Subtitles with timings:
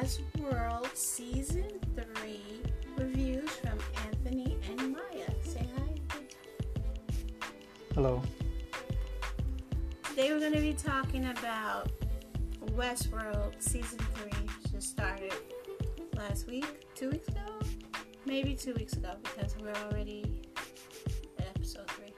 [0.00, 2.40] Westworld Season 3
[2.96, 5.28] reviews from Anthony and Maya.
[5.44, 6.18] Say hi.
[7.94, 8.22] Hello.
[10.04, 11.90] Today we're going to be talking about
[12.68, 14.30] Westworld Season 3.
[14.72, 15.34] Just started
[16.16, 17.58] last week, two weeks ago?
[18.24, 20.40] Maybe two weeks ago because we're already
[21.38, 22.14] at episode 3.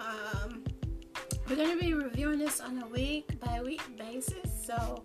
[0.00, 0.64] Um,
[1.46, 5.04] we're going to be reviewing this on a week by week basis, so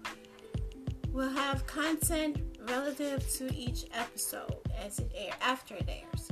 [1.12, 2.38] we'll have content
[2.68, 6.30] relative to each episode as it air after it airs.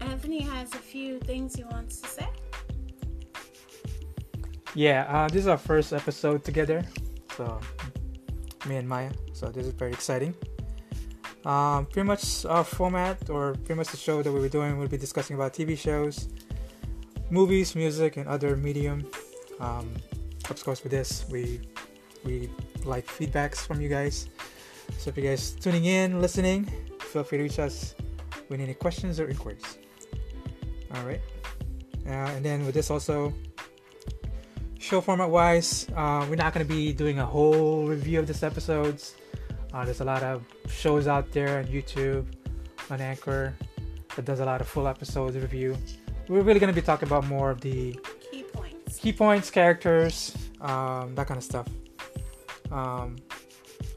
[0.00, 2.28] Anthony has a few things he wants to say.
[4.74, 6.84] Yeah, uh, this is our first episode together.
[7.36, 7.60] So,
[8.66, 9.12] me and Maya.
[9.32, 10.34] So, this is very exciting.
[11.44, 14.88] Um, pretty much our format, or pretty much the show that we'll be doing, we'll
[14.88, 16.28] be discussing about TV shows,
[17.30, 19.06] movies, music, and other medium.
[19.60, 19.94] Um,
[20.50, 21.60] of course, with this, we
[22.24, 22.50] we
[22.84, 24.28] like feedbacks from you guys.
[24.98, 27.94] So, if you guys tuning in, listening, feel free to reach us
[28.48, 29.78] with any questions or inquiries.
[30.94, 31.20] All right.
[32.06, 33.32] Uh, and then with this also,
[34.78, 38.42] show format wise, uh, we're not going to be doing a whole review of this
[38.42, 39.14] episodes.
[39.72, 42.26] Uh, there's a lot of shows out there on YouTube,
[42.90, 43.54] on Anchor,
[44.14, 45.76] that does a lot of full episodes review.
[46.28, 47.98] We're really going to be talking about more of the
[49.04, 49.50] Key points.
[49.50, 51.68] characters, um, that kind of stuff.
[52.72, 53.16] Um,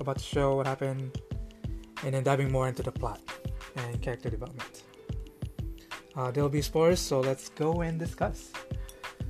[0.01, 1.17] about the show, what happened,
[2.03, 3.21] and then diving more into the plot
[3.77, 4.83] and character development.
[6.13, 8.51] Uh, there'll be spoilers, so let's go and discuss.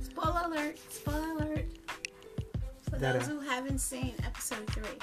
[0.02, 0.80] Spoiler alert!
[0.90, 1.66] Spoiler alert!
[2.90, 4.98] For those who haven't seen episode three.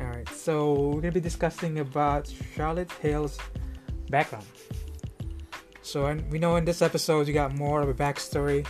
[0.00, 3.38] All right, so we're gonna be discussing about Charlotte Hale's
[4.08, 4.46] background.
[5.82, 8.66] So, and we know in this episode you got more of a backstory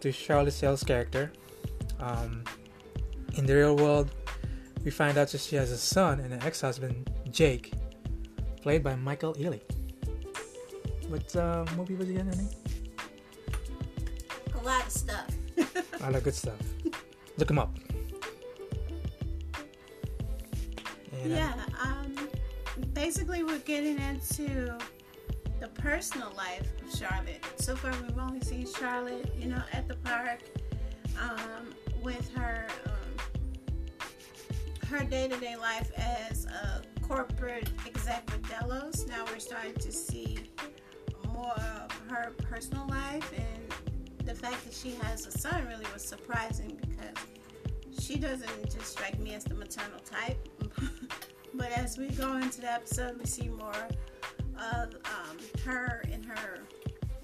[0.00, 1.32] to Charlotte Hale's character.
[2.00, 2.44] Um,
[3.34, 4.10] in the real world,
[4.84, 7.72] we find out that she has a son and an ex-husband, Jake,
[8.62, 9.60] played by Michael Ealy.
[11.08, 12.26] What uh, movie was he in?
[12.26, 12.48] Honey?
[14.54, 15.26] A lot of stuff.
[16.00, 16.58] A lot of good stuff.
[17.36, 17.76] Look him up.
[21.12, 21.52] And, uh, yeah.
[21.82, 22.14] Um.
[22.92, 24.95] Basically, we're getting into the
[25.86, 27.44] personal life of Charlotte.
[27.58, 30.40] So far, we've only seen Charlotte, you know, at the park,
[31.22, 34.08] um, with her um,
[34.88, 39.06] her day to day life as a corporate exec with Delos.
[39.06, 40.38] Now we're starting to see
[41.32, 46.02] more of her personal life, and the fact that she has a son really was
[46.02, 47.14] surprising because
[48.04, 50.48] she doesn't just strike me as the maternal type.
[51.54, 53.86] but as we go into the episode, we see more
[54.58, 56.58] of um, her in her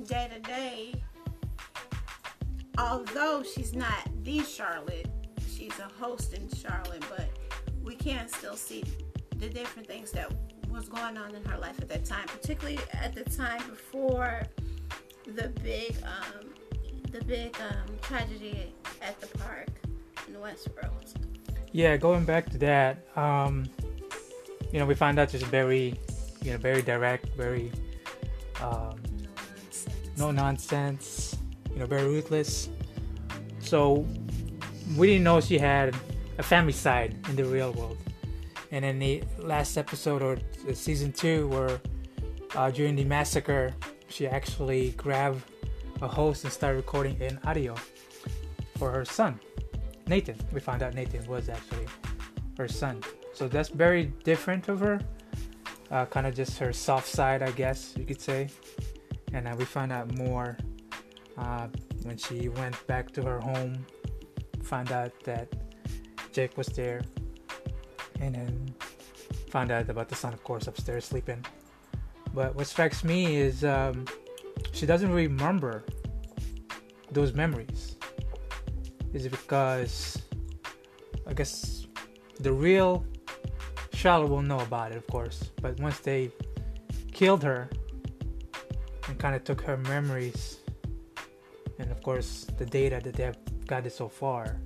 [0.04, 0.94] day to day.
[2.78, 5.09] Although she's not the Charlotte,
[5.48, 7.28] she's a host in Charlotte, but
[7.82, 8.84] we can still see
[9.37, 10.32] the different things that
[10.70, 14.43] was going on in her life at that time, particularly at the time before
[15.26, 16.47] the big, um,
[17.10, 18.72] the big um, tragedy
[19.03, 19.69] at the park
[20.26, 21.14] in Westworld.
[21.72, 23.66] Yeah, going back to that, um,
[24.72, 25.99] you know, we find out just very,
[26.42, 27.70] you know, very direct, very
[28.60, 30.19] um, No nonsense.
[30.19, 31.36] no nonsense,
[31.72, 32.69] you know, very ruthless.
[33.60, 34.06] So
[34.97, 35.94] we didn't know she had
[36.38, 37.98] a family side in the real world.
[38.70, 40.38] And in the last episode or
[40.75, 41.81] season two, where
[42.54, 43.75] uh, during the massacre,
[44.08, 45.42] she actually grabbed
[46.00, 47.75] a host and started recording an audio
[48.76, 49.38] for her son,
[50.06, 50.36] Nathan.
[50.52, 51.86] We found out Nathan was actually
[52.58, 53.00] her son.
[53.32, 55.00] So that's very different of her.
[55.92, 58.48] Uh, kind of just her soft side, I guess you could say.
[59.34, 60.56] And uh, we found out more
[61.36, 61.69] uh,
[62.04, 63.84] when she went back to her home.
[64.62, 65.52] Found out that
[66.32, 67.02] Jake was there,
[68.20, 68.75] and then
[69.50, 71.44] found out about the son, of course, upstairs sleeping.
[72.32, 74.06] But what strikes me is um,
[74.72, 75.84] she doesn't remember
[77.11, 77.96] those memories.
[79.12, 80.22] Is because
[81.26, 81.87] I guess
[82.40, 83.05] the real
[84.02, 85.52] Charlotte will know about it, of course.
[85.60, 86.32] But once they
[87.12, 87.70] killed her
[89.06, 90.58] and kind of took her memories
[91.78, 93.38] and, of course, the data that they have
[93.69, 94.58] gathered so far,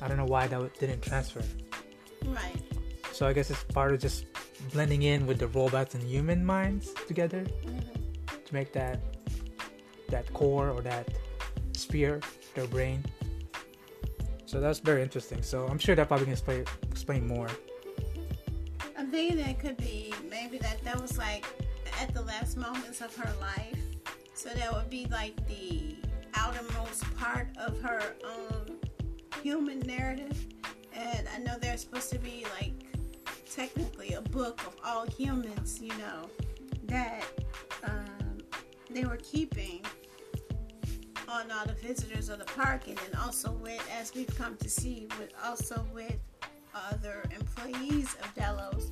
[0.00, 1.42] I don't know why that didn't transfer.
[2.24, 2.62] Right.
[3.12, 4.24] So I guess it's part of just
[4.72, 7.84] blending in with the robots and human minds together Mhm.
[8.46, 8.98] to make that
[10.08, 11.06] that core or that
[11.74, 12.20] sphere
[12.54, 13.04] their brain.
[14.46, 15.42] So that's very interesting.
[15.42, 17.48] So I'm sure that probably can explain explain more.
[19.20, 21.44] I'm that could be maybe that that was like
[22.00, 23.76] at the last moments of her life.
[24.32, 25.96] So that would be like the
[26.34, 28.78] outermost part of her um,
[29.42, 30.46] human narrative.
[30.94, 32.72] And I know there's supposed to be like
[33.50, 36.30] technically a book of all humans, you know,
[36.84, 37.24] that
[37.84, 38.38] um,
[38.88, 39.84] they were keeping
[41.28, 44.68] on all the visitors of the park, and then also with, as we've come to
[44.70, 46.16] see, with also with
[46.74, 48.90] other employees of Delos.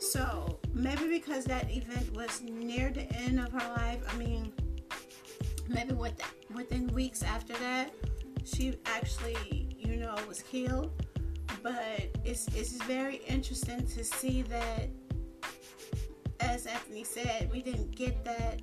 [0.00, 4.52] So maybe because that event was near the end of her life, I mean,
[5.68, 6.20] maybe with,
[6.54, 7.92] within weeks after that,
[8.44, 10.90] she actually, you know, was killed.
[11.62, 14.88] But it's it's very interesting to see that,
[16.40, 18.62] as Anthony said, we didn't get that.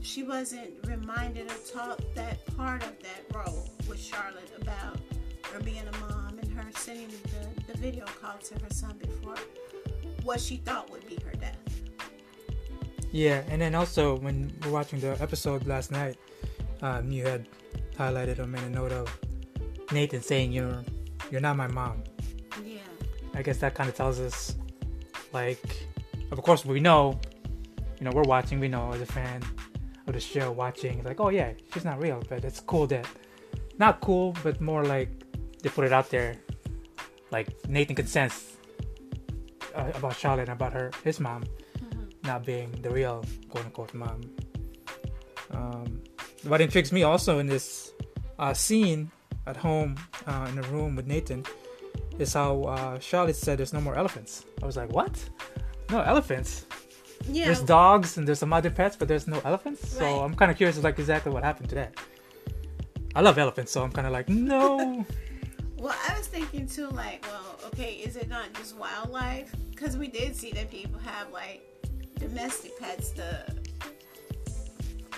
[0.00, 4.98] She wasn't reminded or taught that part of that role with Charlotte about
[5.52, 6.19] her being a mom
[6.70, 9.36] her sending the, the video call to her son before
[10.22, 11.56] what she thought would be her death.
[13.10, 16.16] Yeah, and then also when we're watching the episode last night,
[16.82, 17.48] um, you had
[17.98, 19.18] highlighted or made a note of
[19.92, 20.84] Nathan saying you're
[21.30, 22.02] you're not my mom.
[22.64, 22.78] Yeah.
[23.34, 24.56] I guess that kind of tells us,
[25.32, 25.86] like,
[26.30, 27.20] of course we know,
[27.98, 29.42] you know, we're watching, we know as a fan
[30.06, 33.06] of the show watching, it's like, oh yeah, she's not real, but it's cool that,
[33.78, 35.08] not cool, but more like
[35.62, 36.36] they put it out there,
[37.30, 38.56] like Nathan could sense
[39.74, 41.44] uh, about Charlotte and about her, his mom,
[41.80, 42.26] Mm-hmm.
[42.26, 44.20] not being the real quote unquote mom.
[45.52, 46.02] Um,
[46.44, 47.92] what intrigues me also in this
[48.38, 49.10] uh, scene
[49.46, 49.96] at home
[50.26, 51.44] uh, in the room with Nathan
[52.18, 54.44] is how uh, Charlotte said there's no more elephants.
[54.62, 55.18] I was like, what?
[55.90, 56.66] No elephants?
[57.28, 57.46] Yeah.
[57.46, 59.82] There's dogs and there's some other pets, but there's no elephants.
[59.82, 59.98] Right.
[60.00, 61.94] So I'm kind of curious, like exactly what happened to that.
[63.14, 65.04] I love elephants, so I'm kind of like, no.
[65.78, 69.52] Well, I thinking too, like, well, okay, is it not just wildlife?
[69.70, 71.62] Because we did see that people have like
[72.18, 73.10] domestic pets.
[73.10, 73.52] The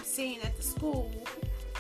[0.03, 1.11] scene at the school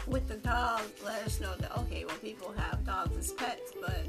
[0.06, 4.04] with the dog let us know that okay, well, people have dogs as pets, but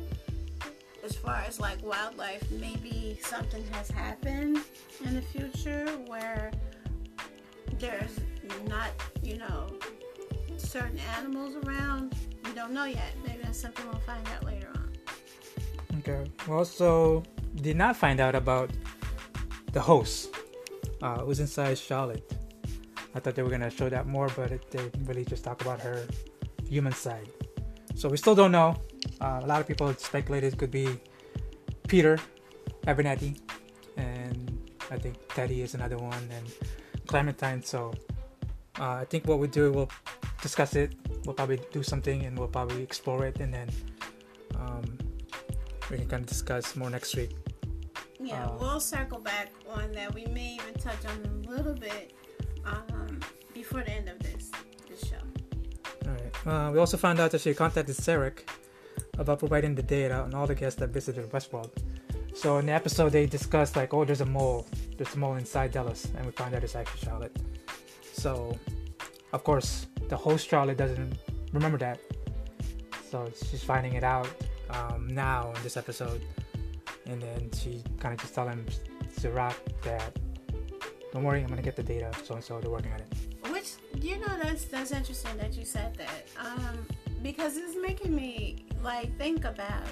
[1.06, 4.60] as far as like wildlife, maybe something has happened
[5.06, 6.52] in the future where
[7.80, 8.20] there's
[8.68, 8.90] not,
[9.22, 9.68] you know,
[10.58, 12.14] certain animals around.
[12.44, 13.14] We don't know yet.
[13.25, 14.73] Maybe that's something we'll find out later
[16.07, 17.23] We also
[17.55, 18.69] did not find out about
[19.71, 20.29] the host.
[21.03, 22.23] Uh, who's inside Charlotte.
[23.13, 25.81] I thought they were gonna show that more, but it, they really just talk about
[25.81, 26.07] her
[26.65, 27.27] human side.
[27.94, 28.79] So we still don't know.
[29.19, 30.88] Uh, a lot of people speculated it could be
[31.89, 32.17] Peter
[32.88, 33.38] Abernathy,
[33.97, 34.57] and
[34.89, 36.47] I think Teddy is another one, and
[37.05, 37.61] Clementine.
[37.61, 37.94] So
[38.79, 39.91] uh, I think what we do, we'll
[40.41, 40.95] discuss it.
[41.25, 43.69] We'll probably do something, and we'll probably explore it, and then
[44.55, 44.97] um,
[45.89, 47.31] we can kind of discuss more next week.
[48.19, 50.13] Yeah, Uh, we'll circle back on that.
[50.13, 52.13] We may even touch on a little bit
[52.65, 53.19] um,
[53.53, 54.50] before the end of this
[54.89, 55.24] this show.
[56.07, 56.47] All right.
[56.47, 58.45] Uh, we also found out that she contacted Serac
[59.18, 61.69] about providing the data on all the guests that visited Westworld.
[62.33, 64.65] So in the episode, they discussed like, oh, there's a mole.
[64.97, 67.36] There's a mole inside Delos, and we find out it's actually Charlotte.
[68.13, 68.57] So,
[69.33, 71.18] of course, the host Charlotte doesn't
[71.51, 72.00] remember that.
[73.12, 74.27] So she's finding it out
[74.74, 76.22] um, now in this episode,
[77.06, 78.66] and then she kind of just telling
[79.12, 80.18] Serac that,
[81.12, 82.12] don't worry, I'm gonna get the data.
[82.24, 83.14] So and so, they're working on it.
[83.52, 86.86] Which you know that's that's interesting that you said that um,
[87.22, 89.86] because it's making me like think about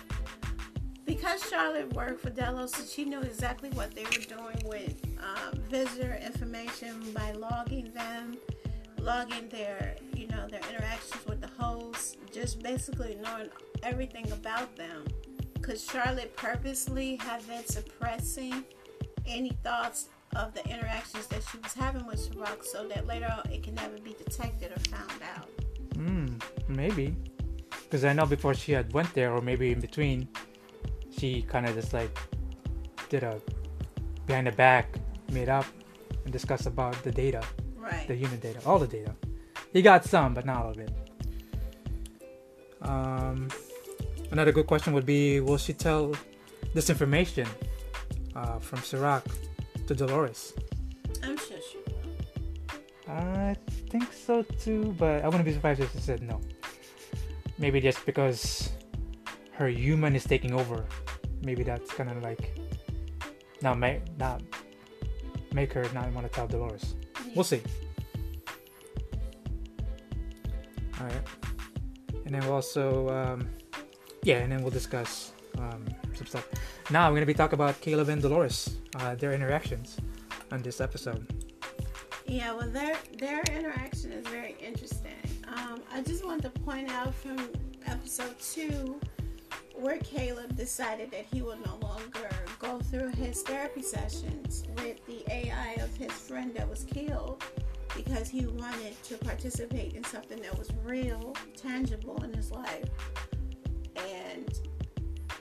[1.05, 5.59] because Charlotte worked for Delos, so she knew exactly what they were doing with um,
[5.69, 8.37] visitor information by logging them,
[8.99, 13.49] logging their you know their interactions with the host, just basically knowing
[13.83, 15.05] everything about them.
[15.53, 18.63] Because Charlotte purposely had been suppressing
[19.27, 23.51] any thoughts of the interactions that she was having with Serac so that later on
[23.51, 25.49] it can never be detected or found out.
[25.95, 26.27] Hmm,
[26.67, 27.15] maybe.
[27.83, 30.27] Because I know before she had went there, or maybe in between,
[31.15, 32.17] she kind of just like
[33.09, 33.39] did a
[34.25, 34.95] behind the back,
[35.31, 35.65] made up,
[36.23, 37.43] and discussed about the data,
[37.75, 38.07] Right.
[38.07, 39.13] the human data, all the data.
[39.73, 40.91] He got some, but not all of it.
[42.81, 43.49] Um,
[44.31, 46.13] another good question would be: Will she tell
[46.73, 47.47] this information
[48.35, 49.23] uh, from Serac
[49.87, 50.53] to Dolores?
[51.23, 53.13] I'm sure she will.
[53.13, 53.55] I
[53.89, 56.39] think so too, but I wouldn't be surprised if she said no.
[57.57, 58.71] Maybe just because
[59.51, 60.85] her human is taking over.
[61.43, 62.57] Maybe that's kind of like
[63.61, 64.41] not make not
[65.53, 66.95] make her not want to tell Dolores.
[67.35, 67.61] We'll see.
[70.99, 71.27] All right,
[72.25, 73.49] and then we'll also um,
[74.23, 76.47] yeah, and then we'll discuss um, some stuff.
[76.89, 79.97] Now we're gonna be talking about Caleb and Dolores, uh, their interactions
[80.51, 81.25] on this episode.
[82.25, 85.11] Yeah, well, their their interaction is very interesting.
[85.47, 87.37] Um, I just want to point out from
[87.85, 88.99] episode two
[89.75, 95.23] where Caleb decided that he would no longer go through his therapy sessions with the
[95.31, 97.43] AI of his friend that was killed
[97.95, 102.85] because he wanted to participate in something that was real, tangible in his life.
[104.09, 104.59] And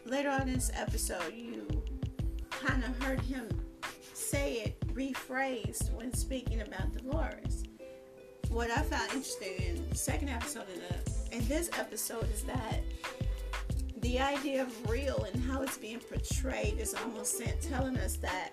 [0.04, 1.66] later on in this episode, you
[2.50, 3.48] kind of heard him
[4.12, 7.64] say it rephrased when speaking about Dolores.
[8.50, 10.64] What I found interesting in the second episode
[11.32, 12.80] in this episode is that
[13.98, 18.50] the idea of real and how it's being portrayed is almost telling us that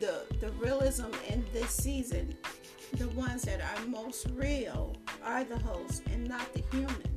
[0.00, 2.34] the the realism in this season,
[2.94, 7.11] the ones that are most real are the hosts and not the humans.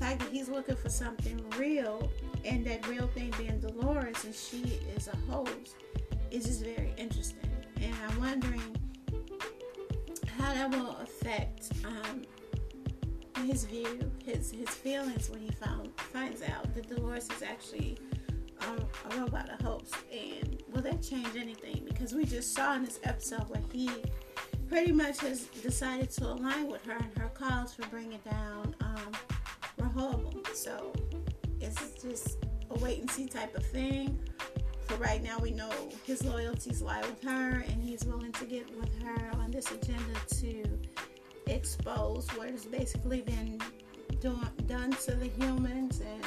[0.00, 2.10] Fact that he's looking for something real
[2.46, 5.76] and that real thing being Dolores and she is a host
[6.30, 7.50] is just very interesting.
[7.82, 8.76] And I'm wondering
[10.38, 12.22] how that will affect um,
[13.44, 17.98] his view, his his feelings when he found finds out that Dolores is actually
[18.66, 18.78] um,
[19.10, 21.82] a robot, a host, and will that change anything?
[21.86, 23.90] Because we just saw in this episode where he
[24.68, 29.12] pretty much has decided to align with her, and her calls for bringing down um,
[30.54, 30.92] So
[31.60, 32.38] it's just
[32.70, 34.18] a wait and see type of thing.
[34.86, 35.70] For right now, we know
[36.04, 40.20] his loyalties lie with her, and he's willing to get with her on this agenda
[40.40, 40.78] to
[41.46, 43.60] expose what has basically been
[44.20, 46.24] done to the humans and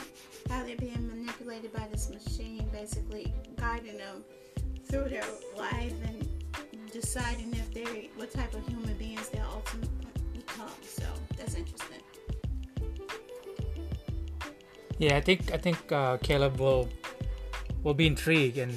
[0.50, 4.24] how they're being manipulated by this machine, basically guiding them
[4.86, 5.26] through their
[5.58, 6.28] life and
[6.92, 10.70] deciding if they what type of human beings they'll ultimately become.
[10.82, 11.06] So
[11.38, 12.00] that's interesting.
[15.00, 16.90] Yeah, I think I think uh, Caleb will
[17.84, 18.74] will be intrigued and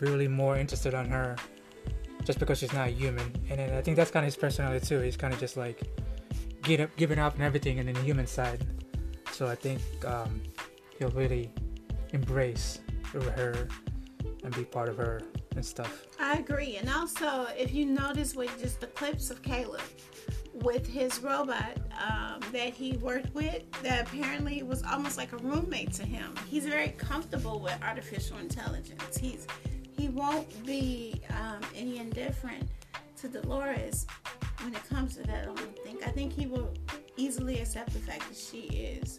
[0.00, 1.36] really more interested on her
[2.24, 3.32] just because she's not human.
[3.48, 5.00] And then I think that's kind of his personality too.
[5.00, 5.80] He's kind of just like
[6.62, 8.64] get up, giving up and everything, and then the human side.
[9.32, 10.42] So I think um,
[10.98, 11.50] he'll really
[12.12, 12.80] embrace
[13.36, 13.68] her
[14.44, 15.22] and be part of her
[15.56, 16.06] and stuff.
[16.20, 16.76] I agree.
[16.76, 19.80] And also, if you notice with just the clips of Caleb
[20.62, 21.76] with his robot
[22.08, 26.34] um, that he worked with, that apparently was almost like a roommate to him.
[26.48, 29.16] He's very comfortable with artificial intelligence.
[29.16, 29.46] He's
[29.96, 32.68] he won't be um, any indifferent
[33.16, 34.06] to Dolores
[34.62, 35.42] when it comes to that.
[35.42, 36.06] I don't think.
[36.06, 36.72] I think he will
[37.16, 39.18] easily accept the fact that she is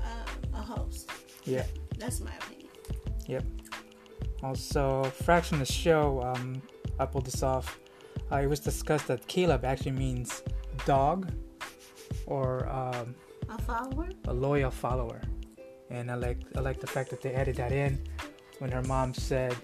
[0.00, 1.10] um, a host.
[1.44, 1.64] Yeah,
[1.98, 2.68] that's my opinion.
[3.26, 3.44] Yep.
[4.42, 6.62] Also, fraction of the show, um,
[6.98, 7.78] I pulled this off.
[8.30, 10.42] Uh, it was discussed that Caleb actually means
[10.84, 11.30] dog
[12.26, 13.14] or um,
[13.48, 15.20] a follower, a loyal follower.
[15.90, 17.98] And I like I like the fact that they added that in
[18.58, 19.56] when her mom said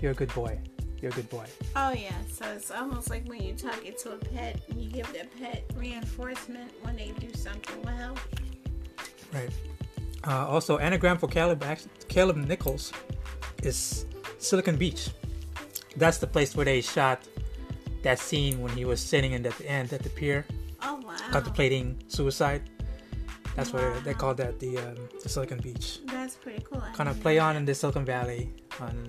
[0.00, 0.58] you're a good boy.
[1.00, 1.44] You're a good boy.
[1.74, 4.90] Oh yeah, so it's almost like when you talk it to a pet and you
[4.90, 8.16] give the pet reinforcement when they do something well.
[9.32, 9.50] Right.
[10.26, 11.64] Uh, also, anagram for Caleb
[12.08, 12.92] Caleb Nichols
[13.62, 14.06] is
[14.38, 15.10] Silicon Beach.
[15.96, 17.26] That's the place where they shot
[18.06, 20.46] that scene when he was sitting in at the end at the pier,
[20.84, 21.16] oh, wow.
[21.32, 22.62] contemplating suicide.
[23.56, 23.90] That's wow.
[23.90, 25.98] what they call that the um, the Silicon Beach.
[26.06, 26.80] That's pretty cool.
[26.94, 29.08] Kind of play on in the Silicon Valley on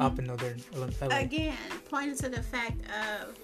[0.00, 1.18] up in northern LA.
[1.18, 1.54] Again,
[1.88, 3.38] pointing to the fact of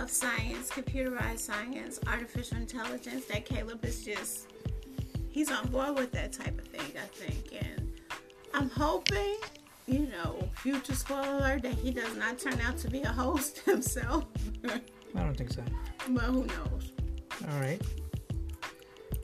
[0.00, 4.46] of science, computerized science, artificial intelligence, that Caleb is just
[5.28, 7.64] he's on board with that type of thing, I think.
[7.64, 7.92] And
[8.54, 9.38] I'm hoping,
[9.90, 14.24] you know, future spoiler that he does not turn out to be a host himself.
[15.14, 15.62] I don't think so.
[16.08, 16.92] But who knows?
[17.50, 17.80] All right.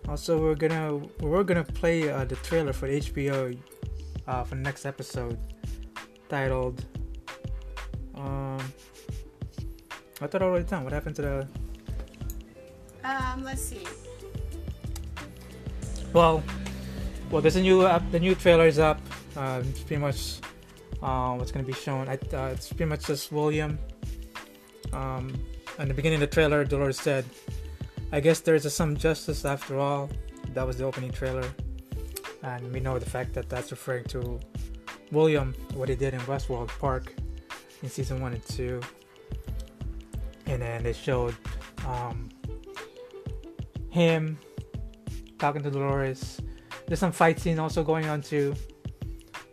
[0.08, 3.56] Also, we're gonna we're gonna play uh, the trailer for HBO
[4.26, 5.38] uh, for the next episode
[6.28, 6.85] titled
[8.16, 8.58] um
[10.20, 10.85] I thought I already down.
[10.85, 11.49] What happened to the
[13.04, 13.85] um let's see.
[16.12, 16.42] Well
[17.30, 19.00] well there's a new uh, the new trailer is up.
[19.37, 20.40] Uh, it's pretty much
[21.02, 22.08] uh, what's gonna be shown.
[22.08, 23.78] I, uh, it's pretty much just William.
[24.92, 25.34] Um,
[25.78, 27.24] in the beginning of the trailer, Dolores said,
[28.12, 30.10] "I guess there's some justice after all."
[30.54, 31.44] That was the opening trailer,
[32.42, 34.40] and we know the fact that that's referring to
[35.12, 37.14] William what he did in Westworld Park
[37.82, 38.80] in season one and two,
[40.46, 41.34] and then they showed
[41.86, 42.28] um,
[43.90, 44.38] him
[45.38, 46.40] talking to Dolores.
[46.86, 48.54] There's some fight scene also going on too,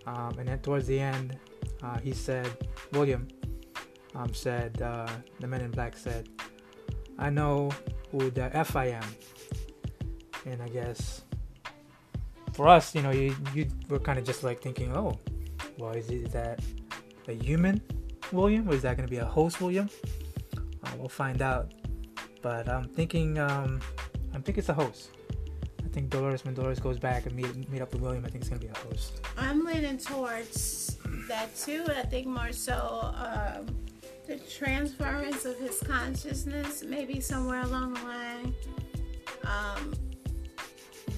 [0.05, 1.38] um, and then towards the end,
[1.81, 2.50] uh, he said
[2.91, 3.27] William
[4.15, 5.07] um, said uh,
[5.39, 6.29] the Men in Black said,
[7.17, 7.72] "I know
[8.12, 9.10] who the F I am,"
[10.45, 11.24] and I guess
[12.53, 15.19] for us, you know, you you were kind of just like thinking, oh,
[15.77, 16.60] well, is, it, is that
[17.27, 17.81] a human
[18.31, 19.89] William or is that going to be a host William?
[20.55, 21.74] Uh, we'll find out.
[22.41, 23.79] But I'm thinking, um,
[24.33, 25.10] I think it's a host.
[25.93, 28.50] Think Dolores when Dolores goes back and meet meet up with William, I think it's
[28.50, 29.21] going to be a host.
[29.38, 30.97] I'm leaning towards
[31.27, 31.85] that too.
[31.88, 33.67] I think more so um,
[34.27, 38.55] the transference of his consciousness, maybe somewhere along the line.
[39.45, 39.93] Um,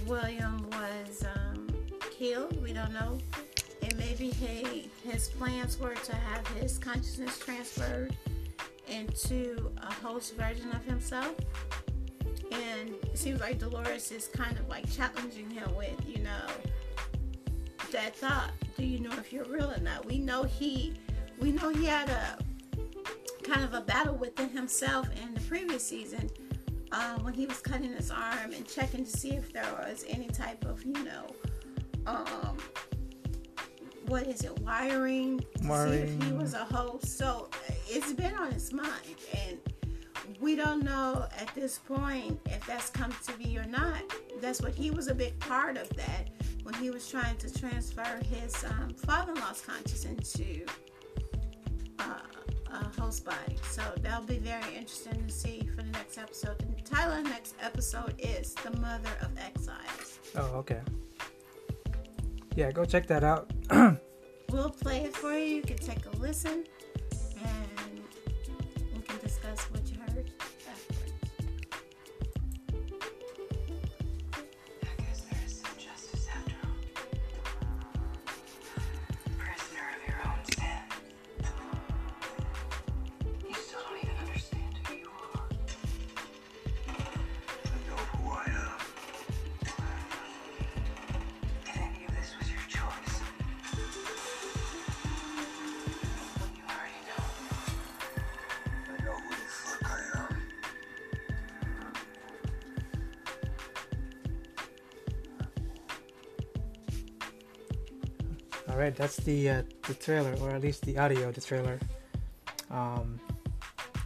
[0.07, 1.67] William was um,
[2.11, 2.61] killed.
[2.61, 3.17] We don't know.
[3.81, 8.13] And maybe he, his plans were to have his consciousness transferred
[8.89, 11.33] into a host version of himself.
[12.51, 16.47] And it seems like Dolores is kind of like challenging him with, you know,
[17.91, 18.51] that thought.
[18.77, 20.05] Do you know if you're real or not?
[20.05, 20.93] We know he,
[21.39, 22.37] we know he had a
[23.43, 26.29] kind of a battle within himself in the previous season
[26.91, 30.27] uh, when he was cutting his arm and checking to see if there was any
[30.27, 31.27] type of, you know,
[32.07, 32.57] um,
[34.07, 36.07] what is it, wiring, to Wiring.
[36.07, 37.17] see if he was a host.
[37.17, 37.49] So
[37.87, 38.91] it's been on his mind,
[39.47, 39.57] and
[40.39, 44.01] we don't know at this point if that's come to be or not.
[44.41, 46.29] That's what he was a big part of that
[46.63, 50.65] when he was trying to transfer his um, father-in-law's conscious into
[51.99, 52.19] uh,
[52.71, 53.57] a host body.
[53.69, 56.59] So that'll be very interesting to see for the next episode.
[56.59, 60.81] The title the next episode is "The Mother of Exiles." Oh, okay.
[62.55, 63.51] Yeah, go check that out.
[64.51, 65.57] We'll play it for you.
[65.57, 66.65] You can take a listen,
[67.43, 67.74] and
[108.75, 111.79] All right, that's the uh, the trailer, or at least the audio of the trailer.
[112.69, 113.17] Um,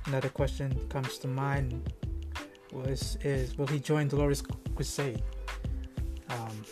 [0.06, 1.92] another question comes to mind
[2.72, 4.44] was is will he join Dolores
[4.76, 5.24] Crusade?
[6.30, 6.64] Um,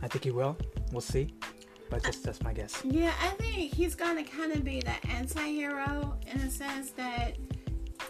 [0.00, 0.56] I think he will.
[0.92, 1.34] We'll see,
[1.90, 2.80] but just that's my guess.
[2.84, 7.36] Yeah, I think he's gonna kind of be the anti-hero in a sense that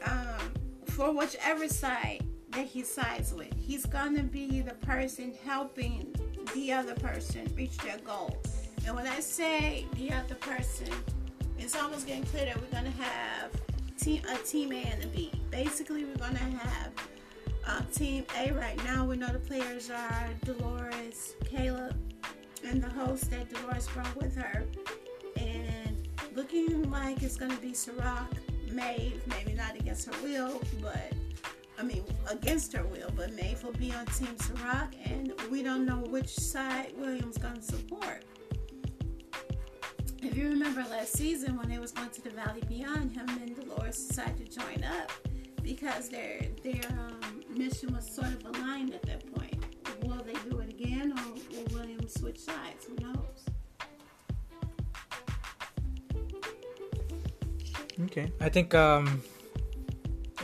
[0.05, 0.53] um,
[0.85, 6.15] for whichever side that he sides with, he's gonna be the person helping
[6.55, 8.37] the other person reach their goal.
[8.89, 10.89] And when I say the other person,
[11.59, 13.51] it's almost getting clear that we're gonna have
[13.99, 15.31] team a team A and a B.
[15.51, 16.93] Basically, we're gonna have
[17.67, 19.05] uh, team A right now.
[19.05, 21.99] We know the players are Dolores, Caleb,
[22.65, 24.65] and the host that Dolores brought with her.
[25.37, 28.33] And looking like it's gonna be Serac,
[28.73, 31.13] Maeve, maybe not against her will, but
[31.79, 35.85] I mean against her will, but Maeve will be on Team Serac, and we don't
[35.85, 38.18] know which side William's gonna support.
[40.39, 44.07] You remember last season when they was going to the Valley Beyond, him and Dolores
[44.07, 45.11] decided to join up
[45.65, 49.61] because their their um, mission was sort of aligned at that point.
[50.05, 52.87] Will they do it again, or will William switch sides?
[52.87, 53.47] Who knows?
[58.05, 59.21] Okay, I think um,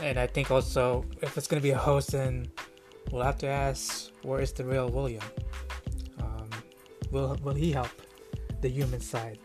[0.01, 2.51] and I think also if it's gonna be a host, then
[3.11, 5.23] we'll have to ask where is the real William?
[6.19, 6.49] Um,
[7.11, 7.91] will will he help
[8.59, 9.39] the human side?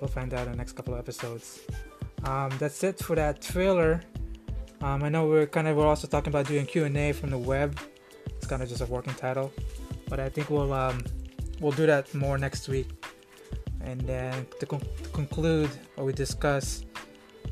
[0.00, 1.60] Well, find out in the next couple of episodes.
[2.24, 4.00] Um, that's it for that trailer.
[4.82, 7.30] Um, I know we're kind of we're also talking about doing Q and A from
[7.30, 7.78] the web.
[8.26, 9.52] It's kind of just a working title,
[10.08, 11.02] but I think we'll um,
[11.60, 12.88] we'll do that more next week.
[13.80, 16.84] And then to, con- to conclude what we discuss,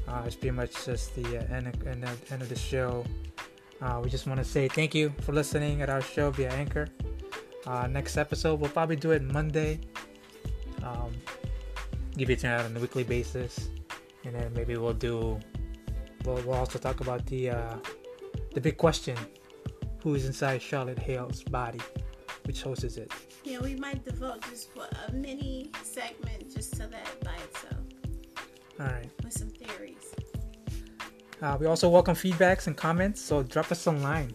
[0.09, 3.05] uh, it's pretty much just the uh, end, of, end, of, end of the show.
[3.81, 6.89] Uh, we just want to say thank you for listening at our show via Anchor.
[7.67, 9.79] Uh, next episode, we'll probably do it Monday.
[10.83, 11.13] Um,
[12.17, 13.69] give it out on a weekly basis,
[14.25, 15.39] and then maybe we'll do.
[16.25, 17.77] We'll, we'll also talk about the uh,
[18.55, 19.17] the big question:
[20.03, 21.81] Who is inside Charlotte Hale's body?
[22.47, 23.11] Which host is it?
[23.43, 24.69] Yeah, we might devote just
[25.09, 27.81] a mini segment just to that by itself
[28.79, 29.11] All right.
[29.23, 30.15] with some theories.
[31.41, 34.35] Uh, we also welcome feedbacks and comments, so drop us a line.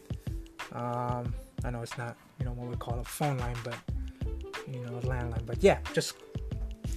[0.71, 3.75] Um, I know it's not, you know, what we call a phone line, but
[4.67, 5.45] you know, a landline.
[5.45, 6.15] But yeah, just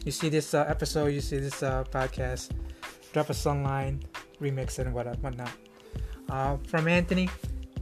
[0.05, 2.51] you see this uh, episode, you see this uh, podcast,
[3.13, 4.03] drop us online,
[4.41, 5.51] remix it and what whatnot.
[6.29, 7.29] Uh, from Anthony,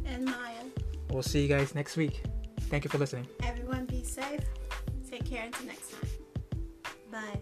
[0.06, 0.64] And Maya,
[1.10, 2.22] we'll see you guys next week.
[2.68, 3.26] Thank you for listening.
[3.42, 4.40] everyone be safe.
[5.10, 6.08] Take care until next time.
[7.10, 7.40] Bye.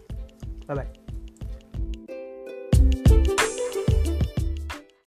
[0.67, 0.87] Bye bye.
[3.27, 3.85] Bye.